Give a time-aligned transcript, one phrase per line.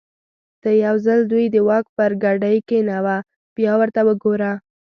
[0.61, 3.17] ته یو ځل دوی د واک پر ګدۍ کېنوه
[3.55, 4.51] بیا ورته وګوره.